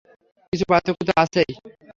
[0.53, 1.51] কিছু পার্থক্য তো আছেই।